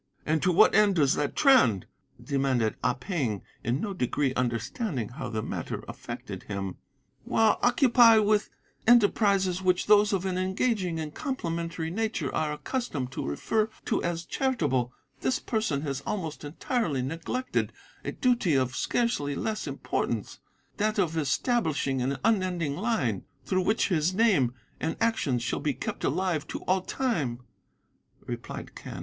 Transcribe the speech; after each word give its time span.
"'And 0.25 0.41
to 0.41 0.51
what 0.51 0.73
end 0.73 0.95
does 0.95 1.13
that 1.13 1.35
trend?' 1.35 1.85
demanded 2.19 2.73
Ah 2.83 2.95
Ping, 2.95 3.43
in 3.63 3.79
no 3.79 3.93
degree 3.93 4.33
understanding 4.33 5.09
how 5.09 5.29
the 5.29 5.43
matter 5.43 5.83
affected 5.87 6.41
him. 6.41 6.77
"'While 7.23 7.59
occupied 7.61 8.21
with 8.25 8.49
enterprises 8.87 9.61
which 9.61 9.85
those 9.85 10.11
of 10.11 10.25
an 10.25 10.39
engaging 10.39 10.99
and 10.99 11.13
complimentary 11.13 11.91
nature 11.91 12.33
are 12.33 12.51
accustomed 12.51 13.11
to 13.11 13.23
refer 13.23 13.69
to 13.85 14.01
as 14.01 14.25
charitable, 14.25 14.91
this 15.19 15.37
person 15.37 15.81
has 15.83 16.01
almost 16.01 16.43
entirely 16.43 17.03
neglected 17.03 17.71
a 18.03 18.11
duty 18.11 18.55
of 18.55 18.75
scarcely 18.75 19.35
less 19.35 19.67
importance 19.67 20.39
that 20.77 20.97
of 20.97 21.15
establishing 21.15 22.01
an 22.01 22.17
unending 22.23 22.75
line, 22.75 23.23
through 23.45 23.61
which 23.61 23.89
his 23.89 24.15
name 24.15 24.55
and 24.79 24.97
actions 24.99 25.43
shall 25.43 25.59
be 25.59 25.75
kept 25.75 26.03
alive 26.03 26.47
to 26.47 26.61
all 26.61 26.81
time,' 26.81 27.41
replied 28.25 28.73
Quen. 28.73 28.99